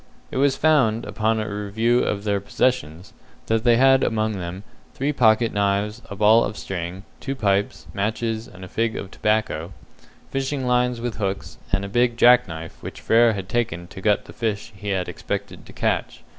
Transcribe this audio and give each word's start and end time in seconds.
It 0.31 0.37
was 0.37 0.55
found, 0.57 1.05
upon 1.05 1.39
a 1.39 1.47
review 1.47 1.99
of 1.99 2.23
their 2.23 2.39
possessions, 2.41 3.13
that 3.45 3.63
they 3.63 3.77
had 3.77 4.03
among 4.03 4.31
them 4.31 4.63
three 4.95 5.13
pocket 5.13 5.53
knives, 5.53 6.01
a 6.09 6.15
ball 6.15 6.43
of 6.43 6.57
string, 6.57 7.03
two 7.19 7.35
pipes, 7.35 7.85
matches 7.93 8.47
and 8.47 8.65
a 8.65 8.67
fig 8.67 8.95
of 8.95 9.11
tobacco, 9.11 9.73
fishing 10.31 10.65
lines 10.65 10.99
with 10.99 11.17
hooks, 11.17 11.59
and 11.71 11.85
a 11.85 11.87
big 11.87 12.17
jack 12.17 12.47
knife 12.47 12.81
which 12.81 12.99
Frere 12.99 13.33
had 13.33 13.47
taken 13.47 13.85
to 13.89 14.01
gut 14.01 14.25
the 14.25 14.33
fish 14.33 14.73
he 14.75 14.89
had 14.89 15.07
expected 15.07 15.67
to 15.67 15.71
catch. 15.71 16.23